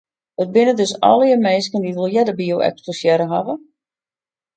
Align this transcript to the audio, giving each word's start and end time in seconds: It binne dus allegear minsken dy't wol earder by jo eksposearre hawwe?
It 0.43 0.49
binne 0.53 0.71
dus 0.79 0.93
allegear 1.09 1.43
minsken 1.45 1.83
dy't 1.83 1.99
wol 1.99 2.15
earder 2.17 2.37
by 2.39 2.45
jo 2.49 2.57
eksposearre 2.69 3.27
hawwe? 3.33 3.55